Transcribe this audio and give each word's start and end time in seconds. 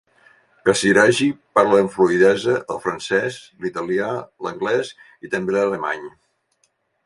Casiraghi 0.69 1.27
parla 1.59 1.81
amb 1.81 1.91
fluïdesa 1.97 2.57
el 2.77 2.81
francès, 2.87 3.39
l'italià, 3.67 4.11
l'anglès 4.47 4.93
i 5.29 5.35
també 5.37 5.59
l'alemany. 5.61 6.13